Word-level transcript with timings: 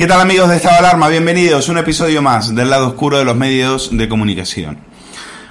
¿Qué 0.00 0.06
tal 0.06 0.22
amigos 0.22 0.48
de 0.48 0.56
Estado 0.56 0.78
Alarma? 0.78 1.10
Bienvenidos 1.10 1.68
a 1.68 1.72
un 1.72 1.76
episodio 1.76 2.22
más 2.22 2.54
del 2.54 2.70
lado 2.70 2.88
oscuro 2.88 3.18
de 3.18 3.26
los 3.26 3.36
medios 3.36 3.94
de 3.94 4.08
comunicación. 4.08 4.78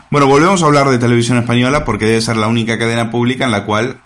Bueno, 0.10 0.26
volvemos 0.26 0.64
a 0.64 0.66
hablar 0.66 0.90
de 0.90 0.98
televisión 0.98 1.38
española 1.38 1.86
porque 1.86 2.06
debe 2.06 2.20
ser 2.20 2.36
la 2.36 2.48
única 2.48 2.80
cadena 2.80 3.12
pública 3.12 3.46
en 3.46 3.52
la 3.52 3.68
cual 3.68 4.02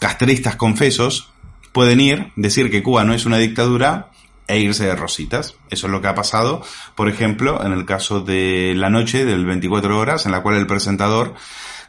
castristas 0.00 0.56
confesos 0.56 1.32
pueden 1.70 2.00
ir, 2.00 2.32
decir 2.34 2.72
que 2.72 2.82
Cuba 2.82 3.04
no 3.04 3.14
es 3.14 3.24
una 3.24 3.38
dictadura 3.38 4.10
e 4.48 4.58
irse 4.58 4.84
de 4.84 4.96
rositas. 4.96 5.54
Eso 5.70 5.86
es 5.86 5.92
lo 5.92 6.02
que 6.02 6.08
ha 6.08 6.16
pasado, 6.16 6.64
por 6.96 7.08
ejemplo, 7.08 7.64
en 7.64 7.70
el 7.70 7.86
caso 7.86 8.18
de 8.18 8.72
la 8.74 8.90
noche 8.90 9.24
del 9.24 9.46
24 9.46 9.96
horas, 9.96 10.26
en 10.26 10.32
la 10.32 10.42
cual 10.42 10.56
el 10.56 10.66
presentador 10.66 11.34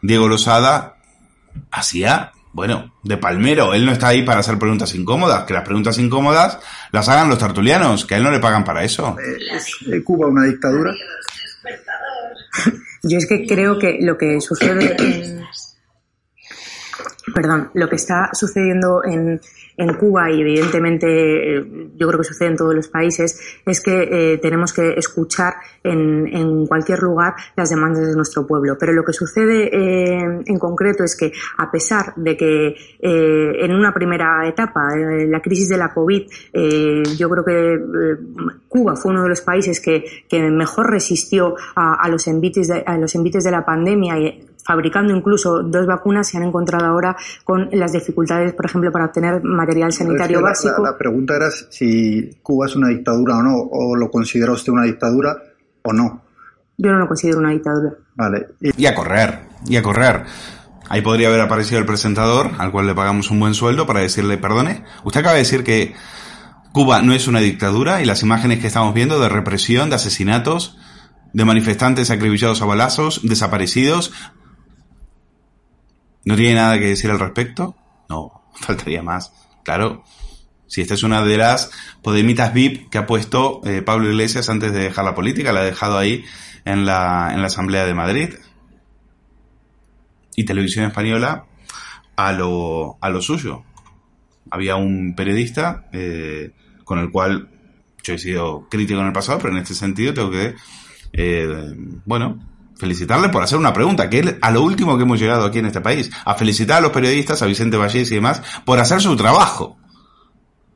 Diego 0.04 0.28
Losada 0.28 0.98
hacía 1.72 2.34
bueno, 2.56 2.94
de 3.04 3.18
palmero, 3.18 3.74
él 3.74 3.86
no 3.86 3.92
está 3.92 4.08
ahí 4.08 4.24
para 4.24 4.40
hacer 4.40 4.58
preguntas 4.58 4.96
incómodas, 4.96 5.44
que 5.44 5.54
las 5.54 5.66
preguntas 5.66 6.00
incómodas 6.00 6.58
las 6.94 7.10
hagan 7.10 7.28
los 7.28 7.38
tertulianos, 7.38 8.06
que 8.06 8.16
a 8.16 8.18
él 8.18 8.24
no 8.24 8.32
le 8.32 8.40
pagan 8.40 8.64
para 8.64 8.82
eso. 8.82 9.18
¿Es 9.20 10.04
Cuba 10.06 10.28
una 10.28 10.46
dictadura? 10.46 10.94
Yo 13.04 13.18
es 13.18 13.28
que 13.28 13.46
creo 13.46 13.78
que 13.78 13.98
lo 14.00 14.18
que 14.18 14.40
sucede 14.40 14.96
en... 14.98 15.44
Perdón, 17.34 17.72
lo 17.74 17.90
que 17.90 17.98
está 17.98 18.30
sucediendo 18.32 19.04
en, 19.04 19.42
en 19.78 19.94
Cuba 19.96 20.32
y 20.32 20.42
evidentemente 20.42 21.58
eh, 21.58 21.90
yo 21.96 22.08
creo 22.08 22.20
que 22.20 22.24
sucede 22.24 22.50
en 22.50 22.58
todos 22.58 22.74
los 22.74 22.88
países 22.88 23.40
es 23.66 23.82
que 23.82 24.34
eh, 24.34 24.38
tenemos 24.38 24.72
que 24.74 24.94
escuchar 24.94 25.56
en, 25.84 26.28
en, 26.28 26.66
cualquier 26.66 27.00
lugar 27.00 27.36
las 27.56 27.70
demandas 27.70 28.08
de 28.08 28.16
nuestro 28.16 28.48
pueblo. 28.48 28.78
Pero 28.80 28.94
lo 28.94 29.04
que 29.04 29.14
sucede 29.14 29.66
eh, 29.66 30.44
en 30.46 30.60
concreto 30.60 31.04
es 31.04 31.16
que 31.16 31.32
a 31.58 31.70
pesar 31.70 32.14
de 32.16 32.38
que 32.38 32.76
en 33.02 33.74
una 33.74 33.94
primera 33.94 34.48
etapa, 34.48 34.96
la 34.96 35.42
crisis 35.42 35.70
de 35.70 35.78
la 35.78 35.94
COVID, 35.94 36.24
yo 37.18 37.30
creo 37.30 37.46
que 37.46 37.80
Cuba 38.68 38.96
fue 38.96 39.12
uno 39.12 39.24
de 39.24 39.30
los 39.30 39.42
países 39.42 39.80
que, 39.80 40.04
mejor 40.50 40.90
resistió 40.90 41.56
a, 41.76 41.96
a 41.96 42.10
los 42.10 42.28
envites 42.28 42.68
de, 42.68 42.84
a 42.86 42.98
los 42.98 43.16
envites 43.16 43.44
de 43.44 43.52
la 43.52 43.66
pandemia 43.66 44.20
y 44.20 44.46
fabricando 44.66 45.16
incluso 45.16 45.62
dos 45.62 45.86
vacunas, 45.86 46.28
se 46.28 46.38
han 46.38 46.44
encontrado 46.44 46.86
ahora 46.86 47.16
con 47.44 47.70
las 47.72 47.92
dificultades, 47.92 48.54
por 48.54 48.66
ejemplo, 48.66 48.92
para 48.92 49.06
obtener 49.06 49.44
material 49.44 49.94
sanitario 49.94 50.42
básico. 50.42 50.84
La, 50.84 50.98
pregunta 50.98 51.36
era 51.36 51.52
si 51.52 52.32
Cuba 52.42 52.66
es 52.66 52.76
una 52.76 52.90
dictadura 52.90 53.38
o 53.38 53.44
no, 53.44 53.56
o 53.58 53.96
lo 53.96 54.10
considera 54.10 54.52
usted 54.52 54.74
una 54.74 54.84
dictadura 54.84 55.38
o 55.84 55.94
no. 55.94 56.24
Yo 56.78 56.92
no 56.92 56.98
lo 56.98 57.08
considero 57.08 57.40
una 57.40 57.52
dictadura. 57.52 57.94
Vale. 58.16 58.48
Y 58.60 58.86
a 58.88 58.96
correr, 58.96 59.40
y 59.68 59.78
a 59.78 59.84
correr. 59.84 60.24
Ahí 60.90 61.02
podría 61.02 61.28
haber 61.28 61.42
aparecido 61.42 61.80
el 61.80 61.86
presentador, 61.86 62.50
al 62.58 62.72
cual 62.72 62.88
le 62.88 62.96
pagamos 62.96 63.30
un 63.30 63.40
buen 63.40 63.54
sueldo, 63.54 63.86
para 63.86 64.02
decirle, 64.02 64.38
perdone, 64.38 64.84
usted 65.04 65.20
acaba 65.20 65.34
de 65.34 65.42
decir 65.42 65.64
que 65.64 65.94
Cuba 66.74 67.02
no 67.04 67.14
es 67.14 67.28
una 67.28 67.40
dictadura 67.40 68.02
y 68.02 68.06
las 68.06 68.24
imágenes 68.24 68.60
que 68.60 68.68
estamos 68.68 68.94
viendo 68.94 69.20
de 69.20 69.30
represión, 69.30 69.90
de 69.90 69.96
asesinatos, 69.96 70.78
de 71.34 71.46
manifestantes 71.46 72.12
acribillados 72.12 72.62
a 72.62 72.66
balazos, 72.66 73.22
desaparecidos, 73.24 74.12
¿No 76.26 76.36
tiene 76.36 76.56
nada 76.56 76.78
que 76.80 76.88
decir 76.88 77.12
al 77.12 77.20
respecto? 77.20 77.76
No, 78.10 78.50
faltaría 78.56 79.02
más. 79.02 79.32
Claro, 79.64 80.04
si 80.68 80.82
esta 80.82 80.96
es 80.96 81.04
una 81.04 81.24
de 81.24 81.38
las 81.38 81.72
podemitas 82.02 82.54
VIP 82.54 82.90
que 82.90 82.98
ha 82.98 83.06
puesto 83.06 83.62
eh, 83.66 83.82
Pablo 83.82 84.10
Iglesias 84.10 84.50
antes 84.50 84.74
de 84.74 84.80
dejar 84.80 85.06
la 85.06 85.16
política, 85.16 85.54
la 85.54 85.62
ha 85.62 85.66
dejado 85.66 85.98
ahí 85.98 86.26
en 86.66 86.86
la, 86.86 87.32
en 87.34 87.42
la 87.42 87.48
Asamblea 87.48 87.86
de 87.86 87.94
Madrid. 87.94 88.30
Y 90.36 90.44
Televisión 90.44 90.86
Española 90.86 91.46
a 92.16 92.32
lo, 92.34 92.98
a 93.00 93.10
lo 93.10 93.22
suyo. 93.22 93.64
Había 94.50 94.76
un 94.76 95.16
periodista 95.16 95.88
eh, 95.94 96.52
con 96.84 97.00
el 97.00 97.12
cual 97.12 97.50
yo 98.04 98.14
he 98.14 98.20
sido 98.20 98.68
crítico 98.70 99.00
en 99.00 99.08
el 99.08 99.14
pasado, 99.14 99.40
pero 99.40 99.54
en 99.54 99.62
este 99.62 99.74
sentido 99.74 100.14
tengo 100.14 100.32
que, 100.32 100.56
eh, 101.14 101.74
bueno, 102.06 102.40
felicitarle 102.78 103.30
por 103.30 103.44
hacer 103.44 103.58
una 103.58 103.74
pregunta, 103.74 104.10
que 104.10 104.20
es 104.20 104.36
a 104.42 104.52
lo 104.52 104.62
último 104.62 104.98
que 104.98 105.04
hemos 105.04 105.20
llegado 105.20 105.46
aquí 105.46 105.60
en 105.60 105.68
este 105.68 105.82
país. 105.82 106.12
A 106.26 106.36
felicitar 106.36 106.78
a 106.78 106.82
los 106.82 106.92
periodistas, 106.92 107.42
a 107.42 107.46
Vicente 107.46 107.78
Vallés 107.78 108.12
y 108.12 108.16
demás, 108.16 108.42
por 108.66 108.80
hacer 108.80 109.02
su 109.02 109.16
trabajo. 109.16 109.78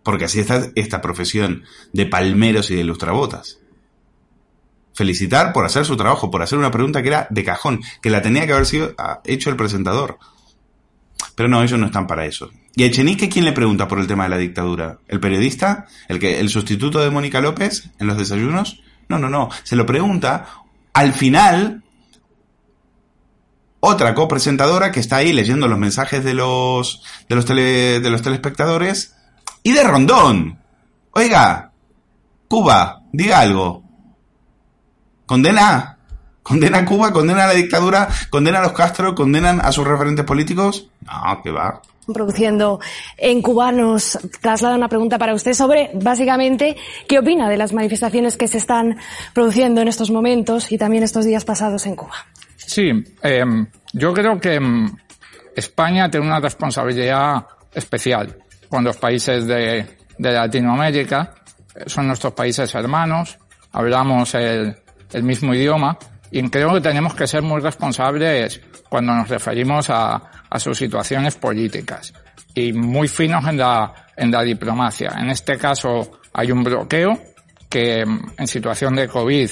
Porque 0.03 0.25
así 0.25 0.39
está 0.39 0.67
esta 0.75 1.01
profesión 1.01 1.63
de 1.93 2.05
palmeros 2.05 2.71
y 2.71 2.75
de 2.75 2.81
ilustrabotas. 2.81 3.59
Felicitar 4.93 5.53
por 5.53 5.65
hacer 5.65 5.85
su 5.85 5.95
trabajo, 5.97 6.31
por 6.31 6.41
hacer 6.41 6.57
una 6.57 6.71
pregunta 6.71 7.01
que 7.01 7.09
era 7.09 7.27
de 7.29 7.43
cajón, 7.43 7.81
que 8.01 8.09
la 8.09 8.21
tenía 8.21 8.45
que 8.45 8.53
haber 8.53 8.65
sido 8.65 8.93
ah, 8.97 9.21
hecho 9.25 9.49
el 9.49 9.55
presentador. 9.55 10.17
Pero 11.35 11.49
no, 11.49 11.61
ellos 11.61 11.79
no 11.79 11.85
están 11.85 12.07
para 12.07 12.25
eso. 12.25 12.49
¿Y 12.75 12.83
a 12.83 12.87
Echenique 12.87 13.29
quién 13.29 13.45
le 13.45 13.51
pregunta 13.51 13.87
por 13.87 13.99
el 13.99 14.07
tema 14.07 14.23
de 14.23 14.29
la 14.29 14.37
dictadura? 14.37 14.99
¿El 15.07 15.19
periodista? 15.19 15.87
¿El, 16.07 16.19
que, 16.19 16.39
¿El 16.39 16.49
sustituto 16.49 16.99
de 16.99 17.09
Mónica 17.09 17.41
López 17.41 17.89
en 17.99 18.07
los 18.07 18.17
desayunos? 18.17 18.81
No, 19.09 19.19
no, 19.19 19.29
no. 19.29 19.49
Se 19.63 19.75
lo 19.75 19.85
pregunta 19.85 20.47
al 20.93 21.13
final 21.13 21.83
otra 23.79 24.13
copresentadora 24.13 24.91
que 24.91 24.99
está 24.99 25.17
ahí 25.17 25.33
leyendo 25.33 25.67
los 25.67 25.79
mensajes 25.79 26.23
de 26.23 26.33
los, 26.33 27.03
de 27.27 27.35
los, 27.35 27.45
tele, 27.45 27.99
de 27.99 28.09
los 28.09 28.21
telespectadores 28.21 29.15
y 29.63 29.73
de 29.73 29.83
Rondón. 29.83 30.59
Oiga, 31.11 31.71
Cuba, 32.47 33.03
diga 33.11 33.39
algo. 33.39 33.83
¿Condena? 35.25 35.97
¿Condena 36.41 36.79
a 36.79 36.85
Cuba? 36.85 37.13
¿Condena 37.13 37.43
a 37.43 37.47
la 37.47 37.53
dictadura? 37.53 38.09
¿Condena 38.29 38.59
a 38.59 38.63
los 38.63 38.71
Castro? 38.71 39.13
¿Condenan 39.13 39.61
a 39.61 39.71
sus 39.71 39.85
referentes 39.85 40.25
políticos? 40.25 40.89
No, 41.05 41.41
que 41.43 41.51
va. 41.51 41.81
Produciendo 42.11 42.79
en 43.17 43.43
Cuba 43.43 43.71
nos 43.71 44.17
traslada 44.41 44.75
una 44.75 44.89
pregunta 44.89 45.19
para 45.19 45.35
usted 45.35 45.53
sobre, 45.53 45.91
básicamente, 45.93 46.75
qué 47.07 47.19
opina 47.19 47.47
de 47.47 47.57
las 47.57 47.71
manifestaciones 47.71 48.35
que 48.35 48.47
se 48.47 48.57
están 48.57 48.97
produciendo 49.33 49.81
en 49.81 49.89
estos 49.89 50.09
momentos 50.09 50.71
y 50.71 50.79
también 50.79 51.03
estos 51.03 51.25
días 51.25 51.45
pasados 51.45 51.85
en 51.85 51.95
Cuba. 51.95 52.25
Sí, 52.69 52.91
em, 53.23 53.65
yo 53.93 54.13
creo 54.13 54.39
que 54.39 54.53
em, 54.53 54.95
España 55.55 56.07
tiene 56.07 56.27
una 56.27 56.39
responsabilidad 56.39 57.47
especial 57.73 58.37
con 58.69 58.83
los 58.83 58.95
países 58.95 59.47
de, 59.47 59.97
Latinoamérica. 60.19 61.33
Son 61.87 62.05
nuestros 62.05 62.33
países 62.33 62.75
hermanos, 62.75 63.39
hablamos 63.71 64.35
el, 64.35 64.75
mismo 65.23 65.55
idioma 65.55 65.97
y 66.29 66.47
creo 66.47 66.75
que 66.75 66.81
tenemos 66.81 67.15
que 67.15 67.25
ser 67.25 67.41
muy 67.41 67.59
responsables 67.59 68.61
cuando 68.87 69.15
nos 69.15 69.29
referimos 69.29 69.89
a, 69.89 70.21
sus 70.57 70.77
situaciones 70.77 71.37
políticas 71.37 72.13
y 72.53 72.71
muy 72.71 73.07
finos 73.07 73.47
en 73.47 73.57
la, 73.57 73.91
en 74.15 74.29
la 74.29 74.43
diplomacia. 74.43 75.15
En 75.17 75.31
este 75.31 75.57
caso 75.57 76.19
hay 76.33 76.51
un 76.51 76.63
bloqueo 76.63 77.19
que 77.67 78.01
em, 78.01 78.21
en 78.37 78.47
situación 78.47 78.95
de 78.95 79.07
COVID 79.07 79.49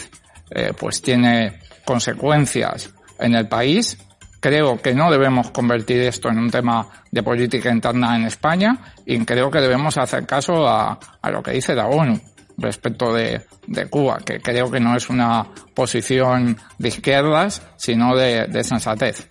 eh, 0.51 0.73
pues 0.77 1.01
tiene 1.01 1.61
consecuencias 1.83 2.93
en 3.19 3.35
el 3.35 3.47
país. 3.47 3.97
Creo 4.39 4.79
que 4.81 4.93
no 4.93 5.11
debemos 5.11 5.51
convertir 5.51 6.01
esto 6.01 6.29
en 6.29 6.37
un 6.37 6.51
tema 6.51 6.87
de 7.11 7.23
política 7.23 7.71
interna 7.71 8.15
en 8.15 8.25
España 8.25 8.77
y 9.05 9.17
creo 9.25 9.49
que 9.49 9.59
debemos 9.59 9.97
hacer 9.97 10.25
caso 10.25 10.67
a, 10.67 10.99
lo 11.31 11.41
que 11.41 11.51
dice 11.51 11.73
la 11.73 11.87
ONU 11.87 12.19
respecto 12.57 13.13
de, 13.13 13.41
Cuba, 13.89 14.19
que 14.23 14.39
creo 14.39 14.71
que 14.71 14.79
no 14.79 14.95
es 14.95 15.09
una 15.09 15.47
posición 15.73 16.57
de 16.77 16.87
izquierdas, 16.87 17.61
sino 17.77 18.15
de, 18.15 18.63
sensatez. 18.63 19.27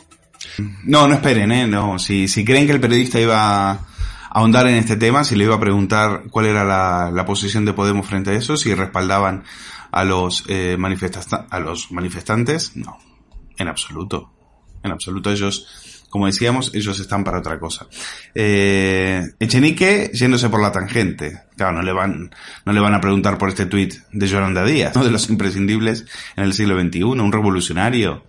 No, 0.84 1.08
no 1.08 1.14
esperen, 1.14 1.50
¿eh? 1.50 1.66
No, 1.66 1.98
si, 1.98 2.28
si 2.28 2.44
creen 2.44 2.66
que 2.66 2.72
el 2.72 2.80
periodista 2.80 3.18
iba 3.18 3.70
a 3.70 3.78
ahondar 4.30 4.68
en 4.68 4.74
este 4.74 4.96
tema, 4.96 5.24
si 5.24 5.34
le 5.34 5.44
iba 5.44 5.54
a 5.54 5.60
preguntar 5.60 6.24
cuál 6.30 6.46
era 6.46 6.64
la, 6.64 7.10
la 7.12 7.24
posición 7.24 7.64
de 7.64 7.72
Podemos 7.72 8.06
frente 8.06 8.30
a 8.30 8.34
eso, 8.34 8.56
si 8.56 8.74
respaldaban 8.74 9.44
a 9.96 10.04
los, 10.04 10.44
eh, 10.48 10.76
a 11.50 11.58
los 11.58 11.90
manifestantes, 11.90 12.76
no, 12.76 12.98
en 13.58 13.68
absoluto. 13.68 14.32
En 14.82 14.92
absoluto 14.92 15.30
ellos, 15.30 16.06
como 16.10 16.26
decíamos, 16.26 16.72
ellos 16.74 16.98
están 17.00 17.24
para 17.24 17.38
otra 17.38 17.58
cosa. 17.58 17.86
Eh, 18.34 19.22
Echenique 19.40 20.10
yéndose 20.12 20.48
por 20.48 20.62
la 20.62 20.72
tangente. 20.72 21.42
Claro, 21.56 21.76
no 21.76 21.82
le 21.82 21.92
van, 21.92 22.30
no 22.64 22.72
le 22.72 22.80
van 22.80 22.94
a 22.94 23.00
preguntar 23.00 23.38
por 23.38 23.48
este 23.48 23.66
tuit 23.66 23.94
de 24.12 24.26
Yolanda 24.26 24.64
Díaz, 24.64 24.94
uno 24.94 25.04
de 25.04 25.10
los 25.10 25.28
imprescindibles 25.28 26.06
en 26.36 26.44
el 26.44 26.52
siglo 26.52 26.80
XXI, 26.80 27.02
un 27.02 27.32
revolucionario. 27.32 28.24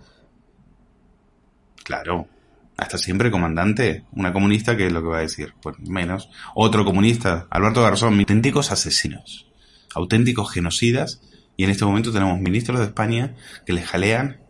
Claro, 1.84 2.28
hasta 2.76 2.96
siempre 2.96 3.30
comandante, 3.30 4.04
una 4.12 4.32
comunista, 4.32 4.76
¿qué 4.76 4.86
es 4.86 4.92
lo 4.92 5.02
que 5.02 5.08
va 5.08 5.18
a 5.18 5.22
decir? 5.22 5.54
Pues 5.60 5.78
menos. 5.80 6.30
Otro 6.54 6.84
comunista, 6.84 7.46
Alberto 7.50 7.82
Garzón, 7.82 8.18
auténticos 8.18 8.70
asesinos, 8.70 9.50
auténticos 9.94 10.52
genocidas, 10.52 11.20
y 11.56 11.64
en 11.64 11.70
este 11.70 11.84
momento 11.84 12.12
tenemos 12.12 12.38
ministros 12.38 12.78
de 12.78 12.86
España 12.86 13.34
que 13.66 13.72
les 13.72 13.84
jalean 13.84 14.40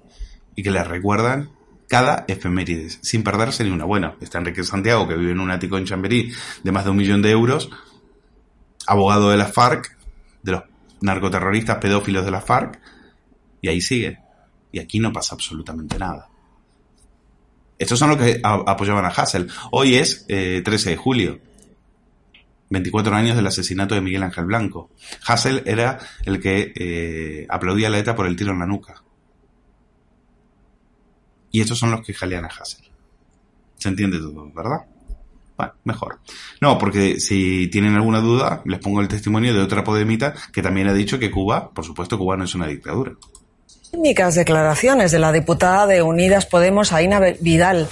y 0.58 0.62
que 0.64 0.72
le 0.72 0.82
recuerdan 0.82 1.50
cada 1.86 2.24
efemérides, 2.26 2.98
sin 3.00 3.22
perderse 3.22 3.62
ni 3.62 3.70
una. 3.70 3.84
Bueno, 3.84 4.16
está 4.20 4.38
Enrique 4.38 4.64
Santiago, 4.64 5.06
que 5.06 5.14
vive 5.14 5.30
en 5.30 5.38
un 5.38 5.52
ático 5.52 5.78
en 5.78 5.84
Chamberí 5.84 6.32
de 6.64 6.72
más 6.72 6.82
de 6.82 6.90
un 6.90 6.96
millón 6.96 7.22
de 7.22 7.30
euros, 7.30 7.70
abogado 8.84 9.30
de 9.30 9.36
la 9.36 9.46
FARC, 9.46 9.96
de 10.42 10.50
los 10.50 10.62
narcoterroristas 11.00 11.78
pedófilos 11.78 12.24
de 12.24 12.32
la 12.32 12.40
FARC, 12.40 12.80
y 13.62 13.68
ahí 13.68 13.80
sigue. 13.80 14.18
Y 14.72 14.80
aquí 14.80 14.98
no 14.98 15.12
pasa 15.12 15.36
absolutamente 15.36 15.96
nada. 15.96 16.28
Estos 17.78 17.96
son 17.96 18.08
los 18.08 18.18
que 18.18 18.40
apoyaban 18.42 19.04
a 19.04 19.10
Hassel. 19.10 19.48
Hoy 19.70 19.94
es 19.94 20.26
13 20.26 20.64
eh, 20.66 20.90
de 20.90 20.96
julio. 20.96 21.38
24 22.70 23.14
años 23.14 23.36
del 23.36 23.46
asesinato 23.46 23.94
de 23.94 24.00
Miguel 24.00 24.24
Ángel 24.24 24.46
Blanco. 24.46 24.90
Hassel 25.24 25.62
era 25.66 26.00
el 26.24 26.40
que 26.40 26.72
eh, 26.74 27.46
aplaudía 27.48 27.90
la 27.90 28.00
ETA 28.00 28.16
por 28.16 28.26
el 28.26 28.34
tiro 28.34 28.50
en 28.50 28.58
la 28.58 28.66
nuca. 28.66 29.04
Y 31.50 31.60
estos 31.60 31.78
son 31.78 31.90
los 31.90 32.04
que 32.04 32.14
jalean 32.14 32.44
a 32.44 32.48
Hassel. 32.48 32.88
Se 33.76 33.88
entiende 33.88 34.18
todo, 34.18 34.50
¿verdad? 34.54 34.80
Bueno, 35.56 35.72
mejor. 35.84 36.20
No, 36.60 36.78
porque 36.78 37.18
si 37.18 37.68
tienen 37.68 37.94
alguna 37.94 38.20
duda, 38.20 38.62
les 38.64 38.78
pongo 38.78 39.00
el 39.00 39.08
testimonio 39.08 39.54
de 39.54 39.60
otra 39.60 39.82
podemita 39.82 40.34
que 40.52 40.62
también 40.62 40.88
ha 40.88 40.94
dicho 40.94 41.18
que 41.18 41.30
Cuba, 41.30 41.70
por 41.70 41.84
supuesto, 41.84 42.16
Cuba 42.16 42.36
no 42.36 42.44
es 42.44 42.54
una 42.54 42.66
dictadura. 42.66 43.12
Técnicas 43.90 44.34
declaraciones 44.34 45.10
de 45.10 45.18
la 45.18 45.32
diputada 45.32 45.86
de 45.86 46.02
Unidas 46.02 46.46
Podemos, 46.46 46.92
Aina 46.92 47.20
Vidal. 47.40 47.88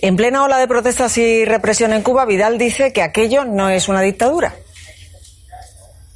En 0.00 0.16
plena 0.16 0.44
ola 0.44 0.58
de 0.58 0.68
protestas 0.68 1.18
y 1.18 1.44
represión 1.44 1.92
en 1.92 2.02
Cuba, 2.02 2.24
Vidal 2.24 2.56
dice 2.56 2.92
que 2.92 3.02
aquello 3.02 3.44
no 3.44 3.68
es 3.68 3.88
una 3.88 4.00
dictadura. 4.00 4.54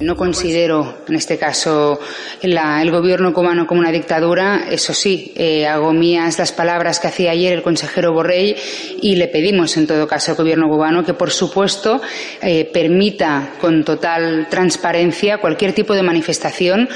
No 0.01 0.15
considero, 0.15 0.99
en 1.09 1.15
este 1.15 1.37
caso, 1.37 1.99
el 2.41 2.89
gobierno 2.89 3.33
cubano 3.33 3.67
como 3.67 3.81
una 3.81 3.91
dictadura. 3.91 4.61
Eso 4.71 4.93
sí, 4.93 5.33
eh, 5.35 5.67
hago 5.67 5.91
mías 5.91 6.39
las 6.39 6.53
palabras 6.53 7.01
que 7.01 7.07
hacía 7.07 7.31
ayer 7.31 7.51
el 7.51 7.61
consejero 7.61 8.13
Borrell 8.13 8.55
y 9.01 9.17
le 9.17 9.27
pedimos, 9.27 9.75
en 9.75 9.87
todo 9.87 10.07
caso, 10.07 10.31
al 10.31 10.37
gobierno 10.37 10.69
cubano 10.69 11.03
que, 11.03 11.13
por 11.13 11.31
supuesto, 11.31 12.01
eh, 12.41 12.69
permita 12.71 13.55
con 13.59 13.83
total 13.83 14.47
transparencia 14.49 15.39
cualquier 15.39 15.73
tipo 15.73 15.93
de 15.93 16.03
manifestación. 16.03 16.87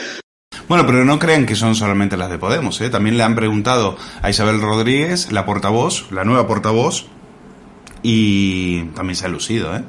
Bueno, 0.69 0.85
pero 0.85 1.03
no 1.03 1.19
crean 1.19 1.45
que 1.45 1.55
son 1.55 1.75
solamente 1.75 2.15
las 2.15 2.29
de 2.29 2.37
Podemos. 2.37 2.79
¿eh? 2.79 2.89
También 2.89 3.17
le 3.17 3.23
han 3.23 3.35
preguntado 3.35 3.97
a 4.21 4.29
Isabel 4.29 4.61
Rodríguez, 4.61 5.29
la 5.33 5.45
portavoz, 5.45 6.09
la 6.09 6.23
nueva 6.23 6.47
portavoz, 6.47 7.07
y 8.01 8.83
también 8.95 9.17
se 9.17 9.25
ha 9.25 9.29
lucido. 9.29 9.75
¿eh? 9.75 9.83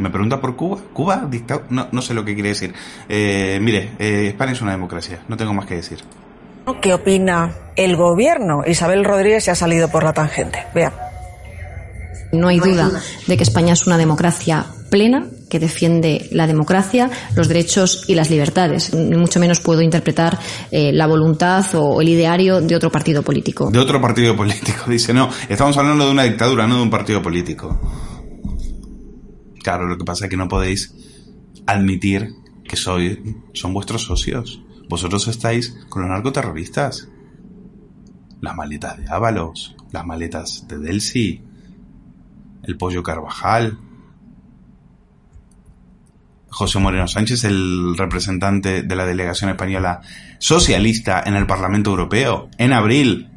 Me 0.00 0.10
pregunta 0.10 0.40
por 0.40 0.56
Cuba. 0.56 0.78
¿Cuba? 0.92 1.26
Dictado? 1.28 1.64
No, 1.68 1.88
no 1.92 2.02
sé 2.02 2.14
lo 2.14 2.24
que 2.24 2.34
quiere 2.34 2.48
decir. 2.48 2.74
Eh, 3.08 3.58
mire, 3.60 3.92
eh, 3.98 4.28
España 4.28 4.52
es 4.52 4.62
una 4.62 4.72
democracia. 4.72 5.20
No 5.28 5.36
tengo 5.36 5.52
más 5.52 5.66
que 5.66 5.76
decir. 5.76 5.98
¿Qué 6.80 6.94
opina 6.94 7.54
el 7.76 7.96
gobierno? 7.96 8.62
Isabel 8.66 9.04
Rodríguez 9.04 9.44
se 9.44 9.50
ha 9.50 9.54
salido 9.54 9.88
por 9.88 10.02
la 10.02 10.12
tangente. 10.12 10.64
Vea. 10.74 10.92
No 12.32 12.48
hay 12.48 12.60
duda 12.60 12.90
de 13.26 13.36
que 13.36 13.42
España 13.42 13.72
es 13.72 13.86
una 13.86 13.98
democracia 13.98 14.64
plena 14.88 15.26
que 15.48 15.58
defiende 15.58 16.28
la 16.30 16.46
democracia, 16.46 17.10
los 17.34 17.48
derechos 17.48 18.04
y 18.06 18.14
las 18.14 18.30
libertades. 18.30 18.94
Ni 18.94 19.16
mucho 19.16 19.40
menos 19.40 19.60
puedo 19.60 19.82
interpretar 19.82 20.38
eh, 20.70 20.92
la 20.92 21.06
voluntad 21.06 21.64
o 21.74 22.00
el 22.00 22.08
ideario 22.08 22.60
de 22.60 22.76
otro 22.76 22.90
partido 22.90 23.22
político. 23.22 23.70
De 23.70 23.78
otro 23.78 24.00
partido 24.00 24.36
político. 24.36 24.84
Dice, 24.88 25.12
no, 25.12 25.28
estamos 25.48 25.76
hablando 25.76 26.06
de 26.06 26.12
una 26.12 26.22
dictadura, 26.22 26.66
no 26.66 26.76
de 26.76 26.82
un 26.82 26.90
partido 26.90 27.20
político. 27.20 27.78
Claro, 29.62 29.86
lo 29.86 29.98
que 29.98 30.04
pasa 30.04 30.24
es 30.24 30.30
que 30.30 30.36
no 30.36 30.48
podéis 30.48 30.94
admitir 31.66 32.34
que 32.64 32.76
soy, 32.76 33.36
son 33.52 33.74
vuestros 33.74 34.04
socios. 34.04 34.62
Vosotros 34.88 35.28
estáis 35.28 35.76
con 35.88 36.02
los 36.02 36.10
narcoterroristas. 36.10 37.08
Las 38.40 38.56
maletas 38.56 38.96
de 38.98 39.08
Ábalos, 39.08 39.76
las 39.92 40.06
maletas 40.06 40.66
de 40.66 40.78
Delsi, 40.78 41.42
el 42.62 42.76
pollo 42.76 43.02
Carvajal, 43.02 43.78
José 46.48 46.78
Moreno 46.78 47.06
Sánchez, 47.06 47.44
el 47.44 47.96
representante 47.96 48.82
de 48.82 48.96
la 48.96 49.06
delegación 49.06 49.50
española 49.50 50.00
socialista 50.38 51.22
en 51.24 51.34
el 51.36 51.46
Parlamento 51.46 51.90
Europeo, 51.90 52.50
en 52.58 52.72
abril. 52.72 53.30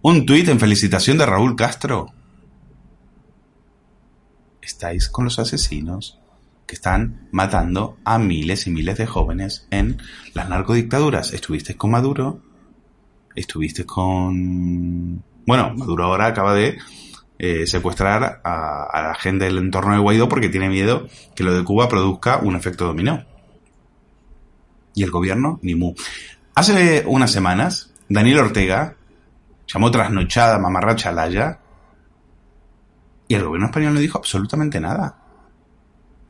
Un 0.00 0.26
tuit 0.26 0.48
en 0.48 0.58
felicitación 0.58 1.18
de 1.18 1.26
Raúl 1.26 1.54
Castro. 1.54 2.12
Estáis 4.62 5.08
con 5.08 5.24
los 5.24 5.38
asesinos 5.38 6.18
que 6.66 6.76
están 6.76 7.28
matando 7.32 7.98
a 8.04 8.18
miles 8.18 8.66
y 8.66 8.70
miles 8.70 8.96
de 8.96 9.06
jóvenes 9.06 9.66
en 9.70 10.00
las 10.32 10.48
narcodictaduras. 10.48 11.32
Estuvisteis 11.34 11.76
con 11.76 11.90
Maduro, 11.90 12.40
estuviste 13.34 13.84
con... 13.84 15.22
Bueno, 15.46 15.74
Maduro 15.76 16.04
ahora 16.04 16.26
acaba 16.26 16.54
de 16.54 16.78
eh, 17.38 17.66
secuestrar 17.66 18.40
a, 18.44 19.02
la 19.02 19.14
gente 19.16 19.46
del 19.46 19.58
entorno 19.58 19.94
de 19.94 19.98
Guaidó 19.98 20.28
porque 20.28 20.48
tiene 20.48 20.68
miedo 20.68 21.08
que 21.34 21.42
lo 21.42 21.52
de 21.52 21.64
Cuba 21.64 21.88
produzca 21.88 22.38
un 22.38 22.54
efecto 22.54 22.86
dominó. 22.86 23.24
Y 24.94 25.02
el 25.02 25.10
gobierno, 25.10 25.58
ni 25.62 25.74
mu. 25.74 25.94
Hace 26.54 27.02
unas 27.06 27.32
semanas, 27.32 27.92
Daniel 28.08 28.38
Ortega 28.38 28.94
llamó 29.66 29.90
trasnochada 29.90 30.58
mamarracha 30.58 31.10
Laya 31.10 31.58
y 33.32 33.34
el 33.34 33.44
gobierno 33.44 33.68
español 33.68 33.94
no 33.94 34.00
dijo 34.00 34.18
absolutamente 34.18 34.78
nada. 34.78 35.16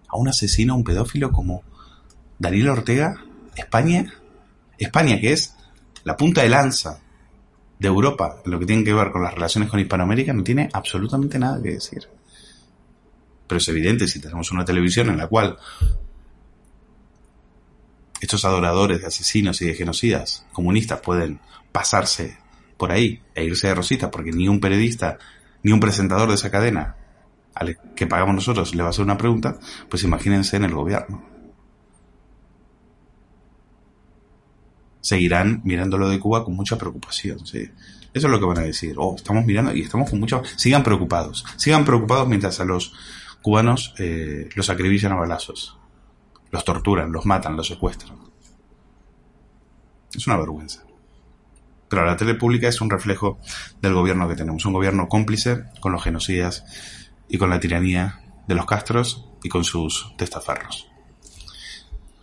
A 0.07 0.17
un 0.17 0.29
asesino, 0.29 0.75
a 0.75 0.77
un 0.77 0.85
pedófilo 0.85 1.33
como 1.33 1.65
Daniel 2.39 2.69
Ortega, 2.69 3.17
España, 3.57 4.15
España 4.79 5.19
que 5.19 5.33
es 5.33 5.57
la 6.05 6.17
punta 6.17 6.45
de 6.45 6.49
lanza 6.49 7.01
de 7.77 7.89
Europa, 7.89 8.37
lo 8.45 8.57
que 8.61 8.67
tiene 8.67 8.85
que 8.85 8.95
ver 8.95 9.11
con 9.11 9.25
las 9.25 9.35
relaciones 9.35 9.69
con 9.69 9.81
Hispanoamérica, 9.81 10.33
no 10.33 10.45
tiene 10.45 10.69
absolutamente 10.73 11.41
nada 11.41 11.61
que 11.61 11.73
decir. 11.73 12.09
Pero 13.49 13.59
es 13.59 13.67
evidente, 13.67 14.07
si 14.07 14.21
tenemos 14.21 14.53
una 14.53 14.65
televisión 14.65 15.09
en 15.09 15.17
la 15.17 15.27
cual 15.27 15.59
estos 18.21 18.45
adoradores 18.45 19.01
de 19.01 19.09
asesinos 19.09 19.61
y 19.61 19.67
de 19.67 19.75
genocidas 19.75 20.47
comunistas 20.53 21.01
pueden 21.01 21.41
pasarse 21.73 22.39
por 22.77 22.93
ahí 22.93 23.21
e 23.35 23.43
irse 23.43 23.67
de 23.67 23.75
rosita 23.75 24.09
porque 24.09 24.31
ni 24.31 24.47
un 24.47 24.61
periodista 24.61 25.19
ni 25.63 25.73
un 25.73 25.81
presentador 25.81 26.29
de 26.29 26.35
esa 26.35 26.51
cadena 26.51 26.97
al 27.55 27.79
que 27.95 28.07
pagamos 28.07 28.35
nosotros 28.35 28.75
le 28.75 28.83
va 28.83 28.89
a 28.89 28.91
hacer 28.91 29.05
una 29.05 29.19
pregunta, 29.19 29.59
pues 29.89 30.05
imagínense 30.05 30.57
en 30.57 30.65
el 30.65 30.75
gobierno. 30.75 31.33
seguirán 35.03 35.61
mirando 35.65 35.99
lo 35.99 36.09
de 36.09 36.19
Cuba 36.19 36.45
con 36.45 36.55
mucha 36.55 36.79
preocupación. 36.79 37.45
¿sí? 37.45 37.69
Eso 38.15 38.27
es 38.27 38.31
lo 38.31 38.39
que 38.39 38.47
van 38.47 38.59
a 38.59 38.63
decir. 38.63 38.95
Oh, 38.97 39.15
estamos 39.15 39.45
mirando 39.45 39.75
y 39.75 39.83
estamos 39.83 40.09
con 40.09 40.19
mucho... 40.19 40.43
Sigan 40.57 40.83
preocupados. 40.83 41.45
Sigan 41.57 41.85
preocupados 41.85 42.27
mientras 42.29 42.59
a 42.61 42.65
los 42.65 42.95
cubanos 43.43 43.95
eh, 43.99 44.49
los 44.55 44.71
acribillan 44.71 45.13
a 45.13 45.17
balazos. 45.17 45.77
Los 46.51 46.65
torturan, 46.65 47.13
los 47.13 47.27
matan, 47.27 47.57
los 47.57 47.67
secuestran. 47.67 48.17
Es 50.15 50.27
una 50.27 50.37
vergüenza. 50.37 50.85
Pero 51.93 52.07
la 52.07 52.17
tele 52.17 52.35
pública 52.37 52.69
es 52.69 52.81
un 52.81 52.89
reflejo 52.89 53.39
del 53.83 53.93
gobierno 53.93 54.27
que 54.27 54.35
tenemos. 54.35 54.65
Un 54.65 54.73
gobierno 54.73 55.11
cómplice 55.11 55.65
con 55.79 55.93
los 55.93 56.03
genocidas 56.03 56.65
y 57.29 57.37
con 57.37 57.51
la 57.51 57.61
tiranía 57.61 58.19
de 58.49 58.55
los 58.55 58.65
castros 58.65 59.29
y 59.43 59.51
con 59.51 59.63
sus 59.63 60.15
testaferros. 60.17 60.89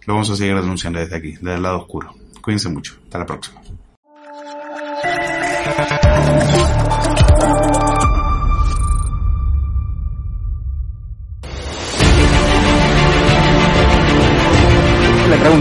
Lo 0.07 0.15
vamos 0.15 0.31
a 0.31 0.35
seguir 0.35 0.55
denunciando 0.55 0.97
desde 0.97 1.15
aquí, 1.15 1.33
desde 1.33 1.53
el 1.53 1.61
lado 1.61 1.81
oscuro. 1.81 2.15
Cuídense 2.41 2.67
mucho. 2.69 2.97
Hasta 3.03 3.19
la 3.19 3.27
próxima. 3.27 3.61